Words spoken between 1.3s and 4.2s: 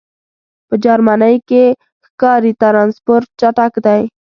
کی ښکاری ټرانسپورټ چټک دی